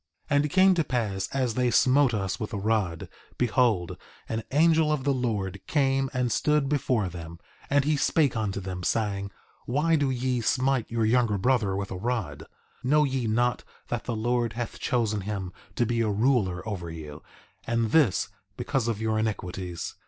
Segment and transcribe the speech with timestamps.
[0.31, 3.07] 3:29 And it came to pass as they smote us with a rod,
[3.37, 7.37] behold, an angel of the Lord came and stood before them,
[7.69, 9.29] and he spake unto them, saying:
[9.67, 12.45] Why do ye smite your younger brother with a rod?
[12.83, 17.21] Know ye not that the Lord hath chosen him to be a ruler over you,
[17.67, 19.93] and this because of your iniquities?